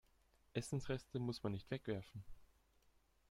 Essensreste 0.55 1.19
muss 1.19 1.43
man 1.43 1.51
nicht 1.51 1.69
wegwerfen. 1.69 2.23